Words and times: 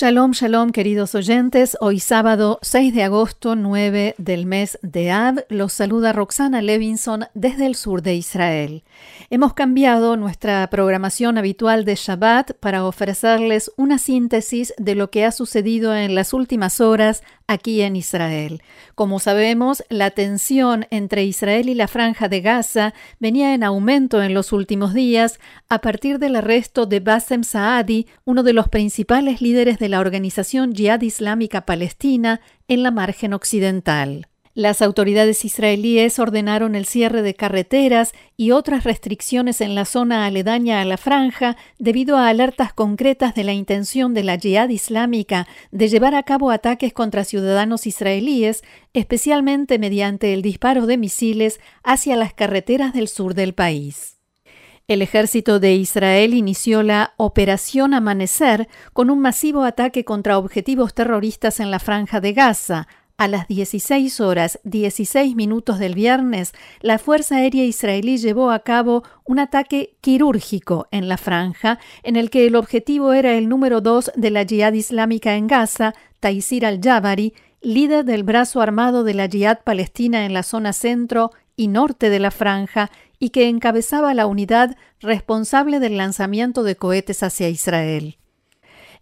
Shalom, 0.00 0.30
shalom, 0.30 0.70
queridos 0.70 1.14
oyentes. 1.14 1.76
Hoy 1.78 2.00
sábado 2.00 2.58
6 2.62 2.94
de 2.94 3.02
agosto 3.02 3.54
9 3.54 4.14
del 4.16 4.46
mes 4.46 4.78
de 4.80 5.10
Av, 5.10 5.44
los 5.50 5.74
saluda 5.74 6.14
Roxana 6.14 6.62
Levinson 6.62 7.26
desde 7.34 7.66
el 7.66 7.74
sur 7.74 8.00
de 8.00 8.14
Israel. 8.14 8.82
Hemos 9.28 9.52
cambiado 9.52 10.16
nuestra 10.16 10.66
programación 10.70 11.36
habitual 11.36 11.84
de 11.84 11.96
Shabbat 11.96 12.52
para 12.60 12.86
ofrecerles 12.86 13.70
una 13.76 13.98
síntesis 13.98 14.72
de 14.78 14.94
lo 14.94 15.10
que 15.10 15.26
ha 15.26 15.32
sucedido 15.32 15.94
en 15.94 16.14
las 16.14 16.32
últimas 16.32 16.80
horas 16.80 17.22
aquí 17.46 17.82
en 17.82 17.96
Israel. 17.96 18.62
Como 18.94 19.18
sabemos, 19.18 19.84
la 19.88 20.12
tensión 20.12 20.86
entre 20.90 21.24
Israel 21.24 21.68
y 21.68 21.74
la 21.74 21.88
franja 21.88 22.28
de 22.28 22.40
Gaza 22.40 22.94
venía 23.18 23.54
en 23.54 23.64
aumento 23.64 24.22
en 24.22 24.34
los 24.34 24.52
últimos 24.52 24.94
días 24.94 25.40
a 25.68 25.80
partir 25.80 26.18
del 26.18 26.36
arresto 26.36 26.86
de 26.86 27.00
Bassem 27.00 27.42
Saadi, 27.42 28.06
uno 28.24 28.42
de 28.42 28.52
los 28.52 28.68
principales 28.68 29.42
líderes 29.42 29.78
de 29.78 29.89
la 29.90 30.00
organización 30.00 30.74
Jihad 30.74 31.02
Islámica 31.02 31.66
Palestina 31.66 32.40
en 32.68 32.82
la 32.82 32.90
margen 32.90 33.32
occidental. 33.32 34.26
Las 34.54 34.82
autoridades 34.82 35.44
israelíes 35.44 36.18
ordenaron 36.18 36.74
el 36.74 36.84
cierre 36.84 37.22
de 37.22 37.34
carreteras 37.34 38.12
y 38.36 38.50
otras 38.50 38.84
restricciones 38.84 39.60
en 39.60 39.76
la 39.76 39.84
zona 39.84 40.26
aledaña 40.26 40.80
a 40.80 40.84
la 40.84 40.96
franja 40.96 41.56
debido 41.78 42.16
a 42.16 42.28
alertas 42.28 42.72
concretas 42.72 43.34
de 43.34 43.44
la 43.44 43.52
intención 43.52 44.12
de 44.12 44.24
la 44.24 44.38
Jihad 44.38 44.68
Islámica 44.68 45.46
de 45.70 45.88
llevar 45.88 46.16
a 46.16 46.24
cabo 46.24 46.50
ataques 46.50 46.92
contra 46.92 47.24
ciudadanos 47.24 47.86
israelíes, 47.86 48.62
especialmente 48.92 49.78
mediante 49.78 50.34
el 50.34 50.42
disparo 50.42 50.86
de 50.86 50.98
misiles 50.98 51.60
hacia 51.84 52.16
las 52.16 52.34
carreteras 52.34 52.92
del 52.92 53.06
sur 53.06 53.34
del 53.34 53.54
país. 53.54 54.19
El 54.90 55.02
ejército 55.02 55.60
de 55.60 55.76
Israel 55.76 56.34
inició 56.34 56.82
la 56.82 57.14
Operación 57.16 57.94
Amanecer 57.94 58.66
con 58.92 59.08
un 59.08 59.20
masivo 59.20 59.62
ataque 59.62 60.04
contra 60.04 60.36
objetivos 60.36 60.94
terroristas 60.94 61.60
en 61.60 61.70
la 61.70 61.78
franja 61.78 62.20
de 62.20 62.32
Gaza, 62.32 62.88
a 63.16 63.28
las 63.28 63.46
16 63.46 64.20
horas 64.20 64.58
16 64.64 65.36
minutos 65.36 65.78
del 65.78 65.94
viernes, 65.94 66.54
la 66.80 66.98
Fuerza 66.98 67.36
Aérea 67.36 67.64
Israelí 67.64 68.16
llevó 68.16 68.50
a 68.50 68.64
cabo 68.64 69.04
un 69.24 69.38
ataque 69.38 69.94
quirúrgico 70.00 70.88
en 70.90 71.08
la 71.08 71.18
franja, 71.18 71.78
en 72.02 72.16
el 72.16 72.28
que 72.28 72.48
el 72.48 72.56
objetivo 72.56 73.12
era 73.12 73.34
el 73.34 73.48
número 73.48 73.80
2 73.80 74.10
de 74.16 74.30
la 74.30 74.44
Jihad 74.44 74.72
Islámica 74.72 75.36
en 75.36 75.46
Gaza, 75.46 75.94
Taisir 76.18 76.66
al-Jabari, 76.66 77.32
líder 77.60 78.04
del 78.04 78.24
brazo 78.24 78.60
armado 78.60 79.04
de 79.04 79.14
la 79.14 79.28
Jihad 79.28 79.60
Palestina 79.62 80.26
en 80.26 80.32
la 80.32 80.42
zona 80.42 80.72
centro 80.72 81.30
y 81.54 81.68
norte 81.68 82.10
de 82.10 82.18
la 82.18 82.32
franja 82.32 82.90
y 83.20 83.30
que 83.30 83.48
encabezaba 83.48 84.14
la 84.14 84.26
unidad 84.26 84.76
responsable 84.98 85.78
del 85.78 85.98
lanzamiento 85.98 86.64
de 86.64 86.74
cohetes 86.74 87.22
hacia 87.22 87.48
Israel. 87.48 88.16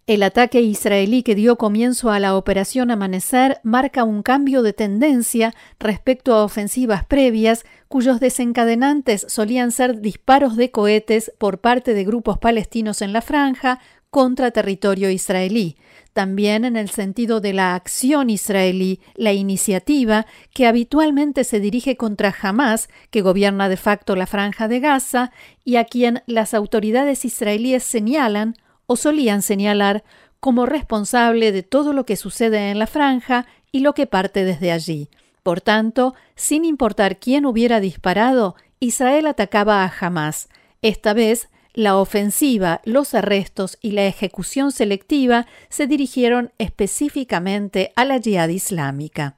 El 0.09 0.23
ataque 0.23 0.61
israelí 0.61 1.21
que 1.21 1.35
dio 1.35 1.57
comienzo 1.57 2.09
a 2.09 2.19
la 2.19 2.35
Operación 2.35 2.89
Amanecer 2.89 3.59
marca 3.63 4.03
un 4.03 4.23
cambio 4.23 4.63
de 4.63 4.73
tendencia 4.73 5.53
respecto 5.79 6.33
a 6.33 6.43
ofensivas 6.43 7.05
previas 7.05 7.63
cuyos 7.87 8.19
desencadenantes 8.19 9.25
solían 9.29 9.71
ser 9.71 10.01
disparos 10.01 10.55
de 10.55 10.71
cohetes 10.71 11.31
por 11.37 11.59
parte 11.59 11.93
de 11.93 12.05
grupos 12.05 12.39
palestinos 12.39 13.03
en 13.03 13.13
la 13.13 13.21
franja 13.21 13.81
contra 14.09 14.51
territorio 14.51 15.09
israelí, 15.09 15.77
también 16.13 16.65
en 16.65 16.75
el 16.75 16.89
sentido 16.89 17.39
de 17.39 17.53
la 17.53 17.75
acción 17.75 18.29
israelí, 18.29 18.99
la 19.15 19.31
iniciativa 19.33 20.25
que 20.53 20.65
habitualmente 20.65 21.43
se 21.43 21.59
dirige 21.59 21.95
contra 21.95 22.35
Hamas, 22.41 22.89
que 23.11 23.21
gobierna 23.21 23.69
de 23.69 23.77
facto 23.77 24.15
la 24.15 24.25
franja 24.25 24.67
de 24.67 24.79
Gaza, 24.79 25.31
y 25.63 25.75
a 25.75 25.85
quien 25.85 26.23
las 26.25 26.53
autoridades 26.53 27.25
israelíes 27.25 27.83
señalan 27.83 28.55
o 28.87 28.95
solían 28.95 29.41
señalar 29.41 30.03
como 30.39 30.65
responsable 30.65 31.51
de 31.51 31.63
todo 31.63 31.93
lo 31.93 32.05
que 32.05 32.15
sucede 32.15 32.71
en 32.71 32.79
la 32.79 32.87
franja 32.87 33.45
y 33.71 33.81
lo 33.81 33.93
que 33.93 34.07
parte 34.07 34.43
desde 34.45 34.71
allí. 34.71 35.09
Por 35.43 35.61
tanto, 35.61 36.15
sin 36.35 36.65
importar 36.65 37.19
quién 37.19 37.45
hubiera 37.45 37.79
disparado, 37.79 38.55
Israel 38.79 39.27
atacaba 39.27 39.83
a 39.83 39.93
Hamas. 39.99 40.49
Esta 40.81 41.13
vez, 41.13 41.49
la 41.73 41.97
ofensiva, 41.97 42.81
los 42.83 43.13
arrestos 43.13 43.77
y 43.81 43.91
la 43.91 44.05
ejecución 44.05 44.71
selectiva 44.71 45.45
se 45.69 45.87
dirigieron 45.87 46.51
específicamente 46.57 47.93
a 47.95 48.05
la 48.05 48.17
yihad 48.17 48.49
islámica. 48.49 49.37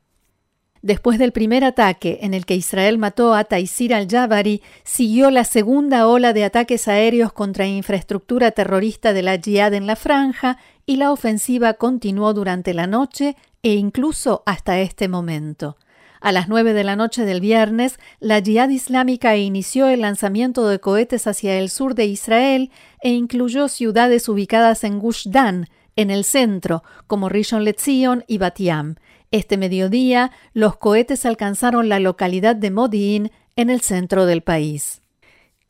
Después 0.81 1.19
del 1.19 1.31
primer 1.31 1.63
ataque 1.63 2.19
en 2.21 2.33
el 2.33 2.47
que 2.47 2.55
Israel 2.55 2.97
mató 2.97 3.35
a 3.35 3.43
Taisir 3.43 3.93
al-Jabari, 3.93 4.63
siguió 4.83 5.29
la 5.29 5.43
segunda 5.43 6.07
ola 6.07 6.33
de 6.33 6.43
ataques 6.43 6.87
aéreos 6.87 7.31
contra 7.33 7.67
infraestructura 7.67 8.49
terrorista 8.49 9.13
de 9.13 9.21
la 9.21 9.37
Jihad 9.37 9.75
en 9.75 9.85
la 9.85 9.95
franja 9.95 10.57
y 10.87 10.95
la 10.95 11.11
ofensiva 11.11 11.75
continuó 11.75 12.33
durante 12.33 12.73
la 12.73 12.87
noche 12.87 13.35
e 13.61 13.75
incluso 13.75 14.41
hasta 14.47 14.79
este 14.79 15.07
momento. 15.07 15.77
A 16.21 16.31
las 16.31 16.47
nueve 16.47 16.73
de 16.73 16.83
la 16.83 16.95
noche 16.95 17.25
del 17.25 17.41
viernes, 17.41 17.99
la 18.19 18.41
Jihad 18.41 18.69
Islámica 18.69 19.35
inició 19.37 19.87
el 19.87 20.01
lanzamiento 20.01 20.67
de 20.67 20.79
cohetes 20.79 21.25
hacia 21.25 21.57
el 21.57 21.69
sur 21.69 21.95
de 21.95 22.05
Israel 22.05 22.71
e 23.01 23.09
incluyó 23.09 23.67
ciudades 23.67 24.29
ubicadas 24.29 24.83
en 24.83 24.99
Gush 24.99 25.27
Dan, 25.29 25.67
en 25.95 26.11
el 26.11 26.23
centro, 26.23 26.83
como 27.07 27.27
Rishon 27.27 27.63
LeZion 27.63 28.23
y 28.27 28.37
Batiam, 28.37 28.95
este 29.31 29.57
mediodía, 29.57 30.31
los 30.53 30.75
cohetes 30.75 31.25
alcanzaron 31.25 31.87
la 31.87 31.99
localidad 31.99 32.55
de 32.55 32.69
Modi'in, 32.69 33.31
en 33.55 33.69
el 33.69 33.81
centro 33.81 34.25
del 34.25 34.41
país. 34.41 35.00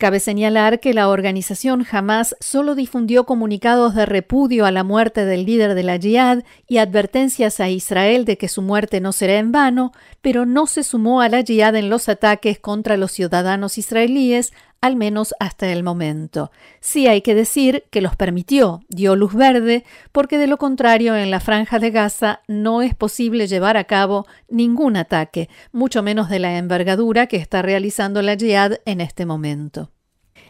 Cabe 0.01 0.19
señalar 0.19 0.79
que 0.79 0.95
la 0.95 1.09
organización 1.09 1.85
Hamas 1.91 2.35
solo 2.39 2.73
difundió 2.73 3.27
comunicados 3.27 3.93
de 3.93 4.07
repudio 4.07 4.65
a 4.65 4.71
la 4.71 4.83
muerte 4.83 5.25
del 5.25 5.45
líder 5.45 5.75
de 5.75 5.83
la 5.83 5.99
Jihad 5.99 6.39
y 6.67 6.79
advertencias 6.79 7.59
a 7.59 7.69
Israel 7.69 8.25
de 8.25 8.35
que 8.35 8.47
su 8.47 8.63
muerte 8.63 8.99
no 8.99 9.11
será 9.11 9.37
en 9.37 9.51
vano, 9.51 9.91
pero 10.23 10.47
no 10.47 10.65
se 10.65 10.83
sumó 10.83 11.21
a 11.21 11.29
la 11.29 11.43
Jihad 11.43 11.75
en 11.75 11.91
los 11.91 12.09
ataques 12.09 12.57
contra 12.57 12.97
los 12.97 13.11
ciudadanos 13.11 13.77
israelíes, 13.77 14.53
al 14.81 14.95
menos 14.95 15.35
hasta 15.39 15.71
el 15.71 15.83
momento. 15.83 16.51
Sí 16.79 17.07
hay 17.07 17.21
que 17.21 17.35
decir 17.35 17.85
que 17.91 18.01
los 18.01 18.15
permitió, 18.15 18.81
dio 18.89 19.15
luz 19.15 19.33
verde, 19.33 19.85
porque 20.11 20.39
de 20.39 20.47
lo 20.47 20.57
contrario 20.57 21.15
en 21.15 21.29
la 21.29 21.39
franja 21.39 21.77
de 21.77 21.91
Gaza 21.91 22.41
no 22.47 22.81
es 22.81 22.95
posible 22.95 23.45
llevar 23.45 23.77
a 23.77 23.83
cabo 23.83 24.25
ningún 24.49 24.97
ataque, 24.97 25.49
mucho 25.71 26.01
menos 26.01 26.29
de 26.29 26.39
la 26.39 26.57
envergadura 26.57 27.27
que 27.27 27.37
está 27.37 27.61
realizando 27.61 28.23
la 28.23 28.35
Jihad 28.35 28.79
en 28.85 29.01
este 29.01 29.27
momento. 29.27 29.91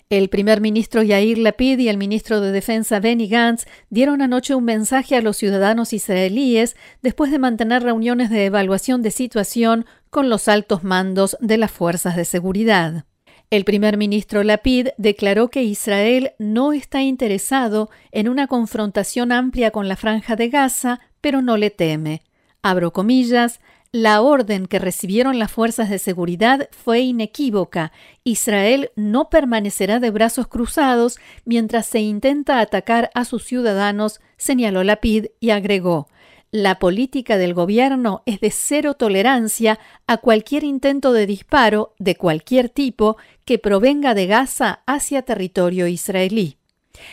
El 0.09 0.27
primer 0.27 0.59
ministro 0.59 1.03
Yair 1.03 1.37
Lapid 1.37 1.79
y 1.79 1.87
el 1.87 1.97
ministro 1.97 2.41
de 2.41 2.51
Defensa 2.51 2.99
Benny 2.99 3.27
Gantz 3.27 3.65
dieron 3.89 4.21
anoche 4.21 4.55
un 4.55 4.65
mensaje 4.65 5.15
a 5.15 5.21
los 5.21 5.37
ciudadanos 5.37 5.93
israelíes 5.93 6.75
después 7.01 7.31
de 7.31 7.39
mantener 7.39 7.83
reuniones 7.83 8.29
de 8.29 8.45
evaluación 8.45 9.01
de 9.01 9.11
situación 9.11 9.85
con 10.09 10.29
los 10.29 10.49
altos 10.49 10.83
mandos 10.83 11.37
de 11.39 11.57
las 11.57 11.71
fuerzas 11.71 12.17
de 12.17 12.25
seguridad. 12.25 13.05
El 13.51 13.65
primer 13.65 13.97
ministro 13.97 14.43
Lapid 14.43 14.87
declaró 14.97 15.49
que 15.49 15.61
Israel 15.61 16.31
no 16.39 16.71
está 16.71 17.01
interesado 17.01 17.89
en 18.13 18.29
una 18.29 18.47
confrontación 18.47 19.33
amplia 19.33 19.71
con 19.71 19.89
la 19.89 19.97
franja 19.97 20.37
de 20.37 20.47
Gaza, 20.47 21.01
pero 21.19 21.41
no 21.41 21.57
le 21.57 21.69
teme. 21.69 22.21
Abro 22.61 22.93
comillas, 22.93 23.59
la 23.91 24.21
orden 24.21 24.67
que 24.67 24.79
recibieron 24.79 25.37
las 25.37 25.51
fuerzas 25.51 25.89
de 25.89 25.99
seguridad 25.99 26.69
fue 26.71 27.01
inequívoca. 27.01 27.91
Israel 28.23 28.91
no 28.95 29.29
permanecerá 29.29 29.99
de 29.99 30.11
brazos 30.11 30.47
cruzados 30.47 31.19
mientras 31.43 31.87
se 31.87 31.99
intenta 31.99 32.61
atacar 32.61 33.11
a 33.15 33.25
sus 33.25 33.43
ciudadanos, 33.43 34.21
señaló 34.37 34.81
Lapid 34.85 35.25
y 35.41 35.49
agregó 35.49 36.07
la 36.51 36.79
política 36.79 37.37
del 37.37 37.53
gobierno 37.53 38.23
es 38.25 38.41
de 38.41 38.51
cero 38.51 38.95
tolerancia 38.95 39.79
a 40.05 40.17
cualquier 40.17 40.65
intento 40.65 41.13
de 41.13 41.25
disparo 41.25 41.95
de 41.97 42.15
cualquier 42.15 42.67
tipo 42.67 43.17
que 43.45 43.57
provenga 43.57 44.13
de 44.13 44.27
Gaza 44.27 44.81
hacia 44.85 45.21
territorio 45.21 45.87
israelí. 45.87 46.57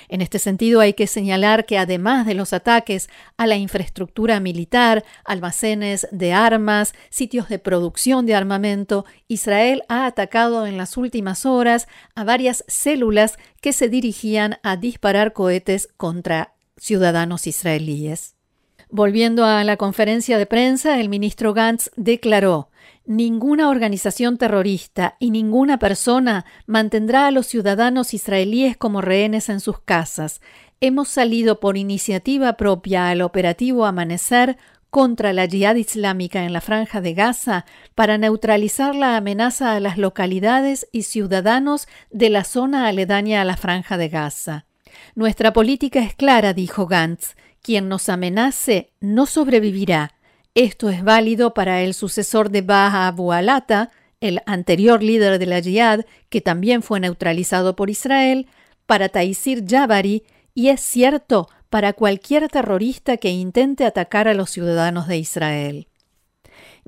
En 0.09 0.21
este 0.23 0.41
sentido, 0.41 0.81
hay 0.81 0.93
que 0.93 1.07
señalar 1.07 1.65
que 1.65 1.79
además 1.79 2.27
de 2.27 2.35
los 2.35 2.53
ataques 2.53 3.09
a 3.37 3.47
la 3.47 3.57
infraestructura 3.57 4.41
militar, 4.41 5.05
almacenes 5.25 6.09
de 6.11 6.33
armas, 6.33 6.95
sitios 7.11 7.49
de 7.49 7.61
producción 7.61 8.27
de 8.27 8.35
armamento, 8.35 9.07
Israel 9.29 9.85
ha 9.89 10.07
atacado 10.07 10.67
en 10.67 10.77
las 10.77 10.97
últimas 10.97 11.47
horas 11.47 11.87
a 12.17 12.25
varias 12.25 12.65
células 12.67 13.39
que 13.63 13.73
se 13.73 13.89
dirigían 13.89 14.59
a 14.65 14.77
disparar 14.77 15.33
cohetes 15.33 15.89
contra 15.97 16.55
ciudadanos 16.77 17.47
israelíes. 17.47 18.38
Volviendo 18.91 19.45
a 19.45 19.65
la 19.65 19.77
conferencia 19.77 20.39
de 20.39 20.47
prensa, 20.47 20.99
el 20.99 21.09
ministro 21.09 21.53
Gantz 21.53 21.91
declaró 21.97 22.71
Ninguna 23.05 23.71
organización 23.71 24.37
terrorista 24.37 25.17
y 25.19 25.31
ninguna 25.31 25.79
persona 25.79 26.45
mantendrá 26.67 27.27
a 27.27 27.31
los 27.31 27.47
ciudadanos 27.47 28.13
israelíes 28.13 28.77
como 28.77 29.01
rehenes 29.01 29.49
en 29.49 29.61
sus 29.61 29.81
casas. 29.81 30.41
Hemos 30.81 31.09
salido 31.09 31.59
por 31.59 31.77
iniciativa 31.77 32.55
propia 32.55 33.09
al 33.09 33.23
operativo 33.23 33.87
Amanecer 33.87 34.59
contra 34.91 35.33
la 35.33 35.45
yihad 35.45 35.77
islámica 35.77 36.45
en 36.45 36.53
la 36.53 36.61
franja 36.61 37.01
de 37.01 37.15
Gaza 37.15 37.67
para 37.95 38.19
neutralizar 38.19 38.95
la 38.95 39.17
amenaza 39.17 39.75
a 39.75 39.81
las 39.81 39.99
localidades 39.99 40.87
y 40.93 41.03
ciudadanos 41.03 41.89
de 42.11 42.31
la 42.31 42.45
zona 42.45 42.89
aledaña 42.89 43.43
a 43.43 43.45
la 43.45 43.57
franja 43.57 43.97
de 43.97 44.09
Gaza. 44.09 44.67
Nuestra 45.15 45.53
política 45.53 46.01
es 46.01 46.15
clara, 46.15 46.53
dijo 46.53 46.87
Gantz. 46.87 47.35
Quien 47.63 47.89
nos 47.89 48.09
amenace 48.09 48.93
no 49.01 49.27
sobrevivirá. 49.27 50.15
Esto 50.55 50.89
es 50.89 51.03
válido 51.05 51.55
para 51.55 51.83
el 51.83 51.95
sucesor 51.95 52.51
de 52.51 52.63
Baha 52.63 53.09
Abu 53.09 53.33
Alata, 53.33 53.91
el 54.21 54.41
anterior 54.47 55.03
líder 55.03 55.39
de 55.39 55.47
la 55.47 55.61
Jihad, 55.61 56.01
que 56.29 56.41
también 56.41 56.83
fue 56.83 57.01
neutralizado 57.01 57.77
por 57.77 57.91
Israel, 57.91 58.47
para 58.87 59.09
Taisir 59.09 59.65
Jabari, 59.69 60.25
y 60.55 60.69
es 60.69 60.81
cierto 60.81 61.49
para 61.71 61.93
cualquier 61.93 62.49
terrorista 62.49 63.17
que 63.19 63.31
intente 63.31 63.85
atacar 63.85 64.29
a 64.29 64.35
los 64.35 64.51
ciudadanos 64.51 65.07
de 65.07 65.19
Israel. 65.19 65.88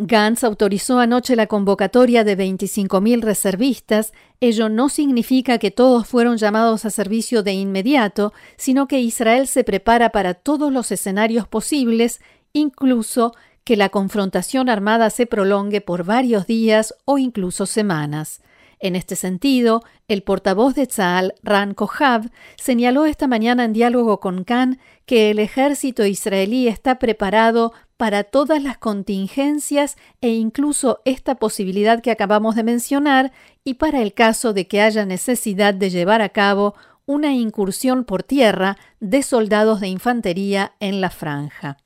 Gantz 0.03 0.45
autorizó 0.45 0.99
anoche 0.99 1.37
la 1.37 1.47
convocatoria 1.47 2.25
de 2.25 2.35
25.000 2.35 3.21
reservistas. 3.21 4.15
Ello 4.41 4.71
no 4.71 4.89
significa 4.89 5.59
que 5.59 5.71
todos 5.71 6.07
fueron 6.07 6.39
llamados 6.39 6.87
a 6.87 6.91
servicio 6.91 7.43
de 7.43 7.53
inmediato, 7.53 8.33
sino 8.57 8.89
que 8.89 9.01
Israel 9.01 9.47
se 9.47 9.63
prepara 9.63 10.09
para 10.09 10.33
todos 10.33 10.73
los 10.73 10.91
escenarios 10.91 11.47
posibles, 11.47 12.23
incluso 12.55 13.35
que 13.63 13.77
la 13.77 13.91
confrontación 13.91 14.71
armada 14.71 15.11
se 15.11 15.27
prolongue 15.27 15.83
por 15.83 16.05
varios 16.05 16.47
días 16.47 16.95
o 17.05 17.19
incluso 17.19 17.67
semanas. 17.67 18.41
En 18.81 18.97
este 18.97 19.15
sentido, 19.15 19.83
el 20.09 20.23
portavoz 20.23 20.75
de 20.75 20.87
Tzal, 20.87 21.35
Ran 21.43 21.75
Kohav, 21.75 22.31
señaló 22.57 23.05
esta 23.05 23.27
mañana 23.27 23.65
en 23.67 23.75
diálogo 23.75 24.21
con 24.21 24.43
Khan 24.43 24.81
que 25.05 25.31
el 25.31 25.39
ejército 25.39 26.07
israelí 26.07 26.67
está 26.67 26.99
preparado 26.99 27.75
para 27.99 28.25
todas 28.25 28.63
las 28.63 28.79
contingencias 28.79 29.99
e 30.23 30.31
incluso 30.31 31.03
esta 31.05 31.35
posibilidad 31.35 32.01
que 32.01 32.11
acabamos 32.11 32.55
de 32.55 32.63
mencionar 32.63 33.33
y 33.65 33.75
para 33.75 34.01
el 34.01 34.15
caso 34.15 34.55
de 34.55 34.67
que 34.67 34.81
haya 34.81 35.05
necesidad 35.05 35.75
de 35.75 35.91
llevar 35.91 36.23
a 36.23 36.31
cabo 36.31 36.75
una 37.05 37.35
incursión 37.35 38.05
por 38.05 38.23
tierra 38.23 38.79
de 39.01 39.23
soldados 39.23 39.81
de 39.81 39.89
infantería 39.89 40.73
en 40.81 41.03
la 41.03 41.11
franja. 41.11 41.77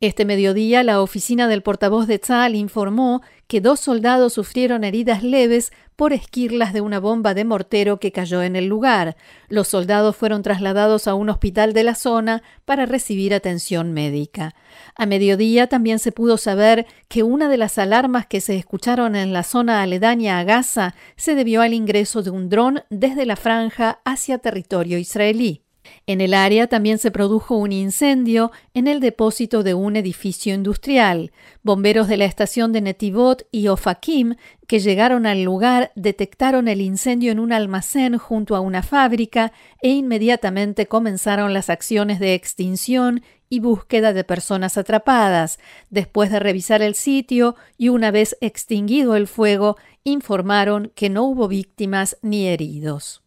Este 0.00 0.24
mediodía, 0.24 0.82
la 0.82 1.00
oficina 1.00 1.46
del 1.46 1.62
portavoz 1.62 2.08
de 2.08 2.18
Tzal 2.18 2.56
informó 2.56 3.22
dos 3.60 3.80
soldados 3.80 4.34
sufrieron 4.34 4.84
heridas 4.84 5.22
leves 5.22 5.72
por 5.96 6.12
esquirlas 6.12 6.72
de 6.72 6.80
una 6.80 7.00
bomba 7.00 7.34
de 7.34 7.44
mortero 7.44 8.00
que 8.00 8.12
cayó 8.12 8.42
en 8.42 8.56
el 8.56 8.66
lugar. 8.66 9.16
Los 9.48 9.68
soldados 9.68 10.16
fueron 10.16 10.42
trasladados 10.42 11.06
a 11.06 11.14
un 11.14 11.28
hospital 11.28 11.72
de 11.72 11.84
la 11.84 11.94
zona 11.94 12.42
para 12.64 12.86
recibir 12.86 13.34
atención 13.34 13.92
médica. 13.92 14.54
A 14.96 15.06
mediodía 15.06 15.66
también 15.66 15.98
se 15.98 16.12
pudo 16.12 16.38
saber 16.38 16.86
que 17.08 17.22
una 17.22 17.48
de 17.48 17.56
las 17.56 17.78
alarmas 17.78 18.26
que 18.26 18.40
se 18.40 18.56
escucharon 18.56 19.16
en 19.16 19.32
la 19.32 19.42
zona 19.42 19.82
aledaña 19.82 20.38
a 20.38 20.44
Gaza 20.44 20.94
se 21.16 21.34
debió 21.34 21.62
al 21.62 21.74
ingreso 21.74 22.22
de 22.22 22.30
un 22.30 22.48
dron 22.48 22.82
desde 22.90 23.26
la 23.26 23.36
franja 23.36 24.00
hacia 24.04 24.38
territorio 24.38 24.98
israelí. 24.98 25.62
En 26.06 26.20
el 26.20 26.34
área 26.34 26.66
también 26.66 26.98
se 26.98 27.12
produjo 27.12 27.56
un 27.56 27.70
incendio 27.70 28.50
en 28.74 28.88
el 28.88 28.98
depósito 28.98 29.62
de 29.62 29.74
un 29.74 29.94
edificio 29.94 30.52
industrial. 30.52 31.30
Bomberos 31.62 32.08
de 32.08 32.16
la 32.16 32.24
estación 32.24 32.72
de 32.72 32.80
Netivot 32.80 33.46
y 33.52 33.68
Ofakim, 33.68 34.34
que 34.66 34.80
llegaron 34.80 35.26
al 35.26 35.44
lugar, 35.44 35.92
detectaron 35.94 36.66
el 36.66 36.80
incendio 36.80 37.30
en 37.30 37.38
un 37.38 37.52
almacén 37.52 38.18
junto 38.18 38.56
a 38.56 38.60
una 38.60 38.82
fábrica 38.82 39.52
e 39.80 39.90
inmediatamente 39.90 40.86
comenzaron 40.86 41.54
las 41.54 41.70
acciones 41.70 42.18
de 42.18 42.34
extinción 42.34 43.22
y 43.48 43.60
búsqueda 43.60 44.12
de 44.12 44.24
personas 44.24 44.78
atrapadas. 44.78 45.60
Después 45.90 46.32
de 46.32 46.40
revisar 46.40 46.82
el 46.82 46.96
sitio 46.96 47.54
y 47.78 47.90
una 47.90 48.10
vez 48.10 48.36
extinguido 48.40 49.14
el 49.14 49.28
fuego, 49.28 49.76
informaron 50.02 50.90
que 50.96 51.10
no 51.10 51.24
hubo 51.24 51.46
víctimas 51.46 52.16
ni 52.22 52.48
heridos. 52.48 53.22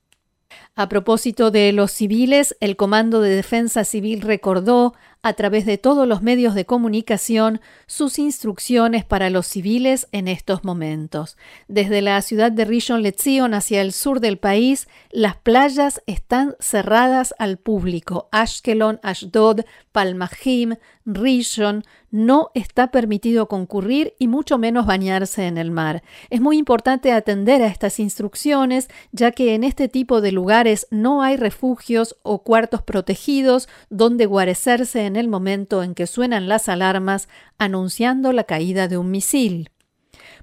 A 0.76 0.90
propósito 0.90 1.52
de 1.52 1.72
los 1.72 1.92
civiles, 1.92 2.56
el 2.60 2.76
Comando 2.76 3.22
de 3.22 3.30
Defensa 3.30 3.84
Civil 3.84 4.22
recordó, 4.22 4.94
a 5.26 5.34
través 5.34 5.66
de 5.66 5.80
todos 5.80 6.08
los 6.08 6.22
medios 6.22 6.54
de 6.54 6.66
comunicación, 6.66 7.60
sus 7.88 8.20
instrucciones 8.20 9.06
para 9.06 9.32
los 9.32 9.48
civiles 9.48 10.08
en 10.12 10.28
estos 10.28 10.64
momentos. 10.64 11.36
Desde 11.68 12.04
la 12.04 12.22
ciudad 12.22 12.52
de 12.52 12.64
Rishon 12.64 13.02
LeZion 13.02 13.56
hacia 13.56 13.82
el 13.82 13.92
sur 13.92 14.20
del 14.20 14.38
país, 14.38 14.88
las 15.10 15.36
playas 15.36 16.00
están 16.06 16.56
cerradas 16.60 17.34
al 17.40 17.58
público. 17.58 18.30
Ashkelon, 18.32 19.00
Ashdod, 19.02 19.62
Palmahim, 19.92 20.76
Rishon, 21.06 21.84
no 22.16 22.50
está 22.54 22.92
permitido 22.92 23.48
concurrir 23.48 24.14
y 24.20 24.28
mucho 24.30 24.58
menos 24.58 24.86
bañarse 24.86 25.48
en 25.48 25.58
el 25.58 25.70
mar. 25.70 26.02
Es 26.30 26.40
muy 26.40 26.58
importante 26.58 27.12
atender 27.12 27.62
a 27.62 27.68
estas 27.68 28.00
instrucciones, 28.00 28.90
ya 29.12 29.32
que 29.32 29.54
en 29.54 29.66
este 29.66 29.90
tipo 29.90 30.22
de 30.22 30.32
lugares 30.32 30.88
no 30.92 31.22
hay 31.22 31.36
refugios 31.36 32.16
o 32.24 32.42
cuartos 32.42 32.82
protegidos 32.82 33.68
donde 33.90 34.28
guarecerse 34.28 35.06
en 35.06 35.15
el 35.16 35.28
momento 35.28 35.84
en 35.84 35.96
que 35.96 36.08
suenan 36.08 36.48
las 36.48 36.70
alarmas 36.70 37.30
anunciando 37.58 38.32
la 38.32 38.44
caída 38.44 38.88
de 38.88 38.98
un 38.98 39.12
misil. 39.12 39.70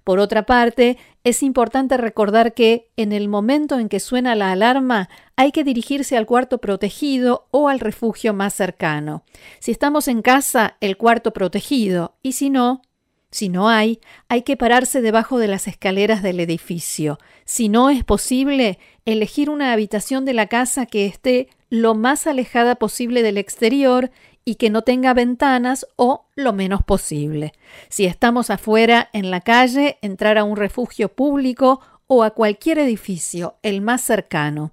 Por 0.05 0.19
otra 0.19 0.45
parte, 0.45 0.99
es 1.25 1.43
importante 1.43 1.97
recordar 1.97 2.55
que 2.55 2.91
en 2.97 3.13
el 3.13 3.29
momento 3.29 3.79
en 3.79 3.89
que 3.89 4.01
suena 4.01 4.35
la 4.35 4.53
alarma 4.53 5.09
hay 5.37 5.53
que 5.53 5.65
dirigirse 5.65 6.17
al 6.17 6.27
cuarto 6.27 6.59
protegido 6.59 7.47
o 7.51 7.69
al 7.69 7.81
refugio 7.81 8.35
más 8.35 8.55
cercano. 8.55 9.25
Si 9.61 9.71
estamos 9.71 10.09
en 10.09 10.23
casa, 10.23 10.77
el 10.81 10.97
cuarto 10.97 11.33
protegido, 11.33 12.17
y 12.23 12.33
si 12.33 12.51
no, 12.51 12.83
si 13.31 13.49
no 13.49 13.69
hay, 13.69 14.01
hay 14.29 14.43
que 14.43 14.57
pararse 14.57 15.01
debajo 15.01 15.39
de 15.39 15.49
las 15.49 15.67
escaleras 15.69 16.23
del 16.23 16.41
edificio. 16.41 17.19
Si 17.45 17.69
no 17.69 17.89
es 17.89 18.05
posible, 18.05 18.79
elegir 19.05 19.49
una 19.49 19.73
habitación 19.73 20.25
de 20.25 20.35
la 20.35 20.49
casa 20.49 20.87
que 20.87 21.07
esté 21.07 21.49
lo 21.71 21.95
más 21.95 22.27
alejada 22.27 22.75
posible 22.75 23.23
del 23.23 23.39
exterior 23.39 24.11
y 24.45 24.57
que 24.57 24.71
no 24.71 24.83
tenga 24.83 25.15
ventanas 25.15 25.87
o 25.97 26.27
lo 26.35 26.53
menos 26.53 26.83
posible. 26.83 27.53
Si 27.89 28.07
estamos 28.07 28.51
afuera, 28.51 29.09
en 29.13 29.31
la 29.31 29.41
calle, 29.41 29.99
entrar 30.03 30.39
a 30.39 30.45
un 30.45 30.57
refugio 30.57 31.09
público 31.11 31.81
o 32.07 32.23
a 32.23 32.31
cualquier 32.31 32.79
edificio, 32.79 33.57
el 33.63 33.81
más 33.81 34.03
cercano. 34.03 34.73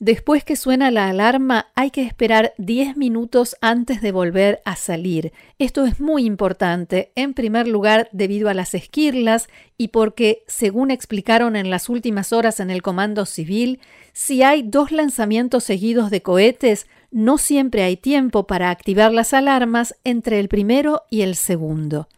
Después 0.00 0.44
que 0.44 0.56
suena 0.56 0.90
la 0.90 1.08
alarma 1.08 1.68
hay 1.74 1.90
que 1.90 2.02
esperar 2.02 2.52
10 2.58 2.96
minutos 2.96 3.56
antes 3.60 4.02
de 4.02 4.12
volver 4.12 4.60
a 4.64 4.76
salir. 4.76 5.32
Esto 5.58 5.86
es 5.86 6.00
muy 6.00 6.26
importante, 6.26 7.12
en 7.14 7.32
primer 7.32 7.68
lugar 7.68 8.08
debido 8.12 8.48
a 8.48 8.54
las 8.54 8.74
esquirlas 8.74 9.48
y 9.78 9.88
porque, 9.88 10.42
según 10.46 10.90
explicaron 10.90 11.56
en 11.56 11.70
las 11.70 11.88
últimas 11.88 12.32
horas 12.32 12.60
en 12.60 12.70
el 12.70 12.82
Comando 12.82 13.24
Civil, 13.24 13.80
si 14.12 14.42
hay 14.42 14.62
dos 14.62 14.90
lanzamientos 14.90 15.64
seguidos 15.64 16.10
de 16.10 16.22
cohetes, 16.22 16.86
no 17.14 17.38
siempre 17.38 17.84
hay 17.84 17.96
tiempo 17.96 18.48
para 18.48 18.70
activar 18.70 19.12
las 19.12 19.34
alarmas 19.34 19.94
entre 20.02 20.40
el 20.40 20.48
primero 20.48 21.04
y 21.10 21.22
el 21.22 21.36
segundo. 21.36 22.08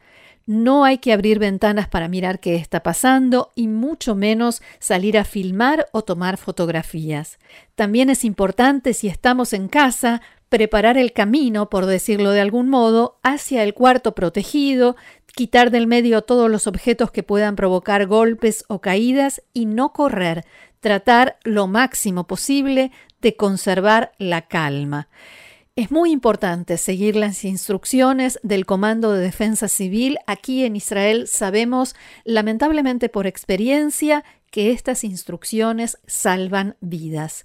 No 0.47 0.85
hay 0.85 0.99
que 0.99 1.13
abrir 1.13 1.39
ventanas 1.39 1.87
para 1.87 2.09
mirar 2.09 2.41
qué 2.41 2.57
está 2.57 2.83
pasando 2.83 3.53
y 3.55 3.69
mucho 3.69 4.15
menos 4.15 4.63
salir 4.79 5.19
a 5.19 5.25
filmar 5.25 5.87
o 5.93 6.01
tomar 6.01 6.39
fotografías. 6.39 7.39
También 7.75 8.09
es 8.09 8.25
importante, 8.25 8.95
si 8.95 9.09
estamos 9.09 9.53
en 9.53 9.69
casa, 9.69 10.23
preparar 10.49 10.97
el 10.97 11.13
camino, 11.13 11.69
por 11.69 11.85
decirlo 11.85 12.31
de 12.31 12.41
algún 12.41 12.71
modo, 12.71 13.19
hacia 13.23 13.65
el 13.65 13.75
cuarto 13.75 14.15
protegido, 14.15 14.97
quitar 15.27 15.71
del 15.71 15.87
medio 15.87 16.23
todos 16.23 16.51
los 16.51 16.67
objetos 16.67 17.11
que 17.11 17.23
puedan 17.23 17.55
provocar 17.55 18.07
golpes 18.07 18.65
o 18.69 18.81
caídas 18.81 19.43
y 19.53 19.67
no 19.67 19.93
correr, 19.93 20.47
tratar 20.81 21.37
lo 21.45 21.67
máximo 21.67 22.27
posible 22.27 22.93
de 23.27 23.35
conservar 23.35 24.13
la 24.19 24.43
calma. 24.43 25.09
Es 25.75 25.91
muy 25.91 26.13
importante 26.13 26.77
seguir 26.77 27.17
las 27.17 27.45
instrucciones 27.45 28.39
del 28.45 28.67
Comando 28.67 29.11
de 29.11 29.21
Defensa 29.21 29.67
Civil. 29.67 30.17
Aquí 30.29 30.65
en 30.65 30.77
Israel 30.77 31.27
sabemos, 31.27 31.97
lamentablemente 32.23 33.09
por 33.09 33.27
experiencia, 33.27 34.23
que 34.53 34.71
estas 34.71 35.03
instrucciones 35.03 35.99
salvan 36.07 36.77
vidas. 36.81 37.45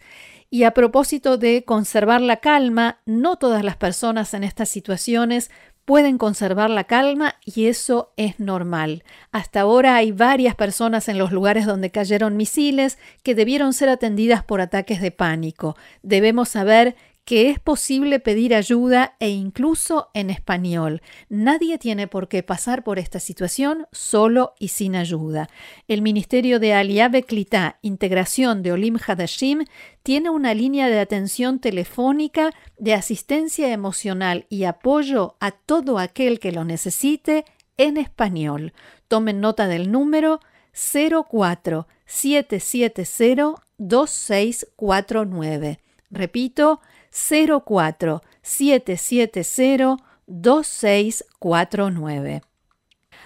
Y 0.52 0.66
a 0.66 0.76
propósito 0.76 1.38
de 1.38 1.64
conservar 1.66 2.22
la 2.22 2.38
calma, 2.38 3.00
no 3.08 3.38
todas 3.38 3.64
las 3.64 3.78
personas 3.78 4.36
en 4.36 4.44
estas 4.44 4.70
situaciones 4.70 5.50
pueden 5.92 6.18
conservar 6.18 6.70
la 6.70 6.86
calma 6.86 7.36
y 7.44 7.66
eso 7.66 8.14
es 8.16 8.40
normal. 8.40 9.04
Hasta 9.34 9.60
ahora 9.60 9.98
hay 9.98 10.14
varias 10.14 10.56
personas 10.56 11.10
en 11.10 11.18
los 11.18 11.34
lugares 11.34 11.66
donde 11.66 11.92
cayeron 11.92 12.38
misiles 12.38 12.98
que 13.24 13.36
debieron 13.36 13.74
ser 13.74 13.90
atendidas 13.90 14.42
por 14.42 14.62
ataques 14.62 15.02
de 15.02 15.12
pánico. 15.12 15.76
Debemos 16.02 16.48
saber 16.48 16.96
que 17.26 17.50
es 17.50 17.60
posible 17.60 18.20
pedir 18.20 18.56
ayuda 18.56 19.16
e 19.20 19.30
incluso 19.30 20.10
en 20.14 20.30
español. 20.30 21.02
Nadie 21.30 21.78
tiene 21.78 22.08
por 22.08 22.28
qué 22.28 22.44
pasar 22.44 22.84
por 22.84 23.00
esta 23.00 23.20
situación 23.20 23.88
solo 23.92 24.54
y 24.60 24.68
sin 24.70 24.96
ayuda. 24.96 25.50
El 25.88 26.02
Ministerio 26.02 26.60
de 26.60 26.74
Aliabe 26.74 27.24
Klita, 27.24 27.78
Integración 27.82 28.64
de 28.64 28.72
Olim 28.72 28.98
Hadashim, 29.06 29.66
tiene 30.04 30.30
una 30.30 30.54
línea 30.54 30.90
de 30.90 31.00
atención 31.00 31.60
telefónica 31.60 32.52
de 32.78 32.96
asistencia 32.96 33.72
emocional 33.72 34.46
y 34.50 34.64
apoyo 34.64 35.36
a 35.40 35.52
todo 35.52 36.00
aquel 36.00 36.40
que 36.40 36.52
lo 36.52 36.66
necesite 36.66 37.46
en 37.78 37.98
español. 37.98 38.74
Tomen 39.08 39.42
nota 39.42 39.68
del 39.68 39.92
número 39.92 40.40
04 40.74 41.88
770 42.06 43.64
2649. 43.78 45.80
Repito, 46.10 46.82
04 47.12 48.22
770 48.42 49.98
2649. 50.28 52.42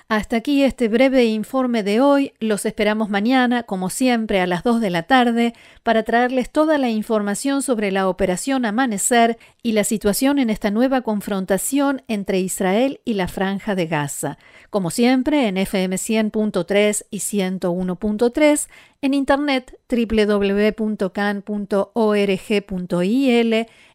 Hasta 0.08 0.38
aquí 0.38 0.62
este 0.62 0.88
breve 0.88 1.26
informe 1.26 1.82
de 1.82 2.00
hoy. 2.00 2.34
Los 2.40 2.68
esperamos 2.68 3.10
mañana, 3.10 3.64
como 3.64 3.90
siempre, 3.90 4.40
a 4.40 4.46
las 4.46 4.62
2 4.62 4.80
de 4.80 4.92
la 4.92 5.02
tarde, 5.04 5.54
para 5.82 6.04
traerles 6.04 6.52
toda 6.52 6.78
la 6.78 6.92
información 6.92 7.64
sobre 7.64 7.92
la 7.92 8.08
operación 8.08 8.66
Amanecer 8.66 9.40
y 9.64 9.72
la 9.72 9.84
situación 9.84 10.38
en 10.38 10.52
esta 10.52 10.70
nueva 10.70 11.02
confrontación 11.02 12.04
entre 12.08 12.40
Israel 12.40 13.02
y 13.04 13.16
la 13.16 13.28
Franja 13.28 13.74
de 13.74 13.88
Gaza. 13.88 14.38
Como 14.70 14.92
siempre, 14.92 15.48
en 15.48 15.58
FM 15.58 15.96
100.3 15.96 17.08
y 17.10 17.18
101.3, 17.18 18.70
en 19.02 19.14
internet 19.16 19.80
www.can.org.il, 19.90 21.16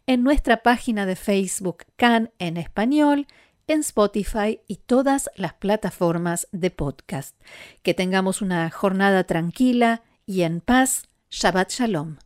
en 0.09 0.23
nuestra 0.25 0.57
página 0.64 1.07
de 1.07 1.14
Facebook 1.14 1.85
Can 1.95 2.33
en 2.40 2.57
español, 2.57 3.29
en 3.73 3.81
Spotify 3.81 4.61
y 4.67 4.77
todas 4.77 5.31
las 5.37 5.55
plataformas 5.55 6.49
de 6.53 6.71
podcast. 6.71 7.41
Que 7.83 7.95
tengamos 7.95 8.43
una 8.43 8.69
jornada 8.71 9.25
tranquila 9.25 10.03
y 10.27 10.43
en 10.43 10.61
paz. 10.61 11.09
Shabbat 11.31 11.71
Shalom. 11.71 12.17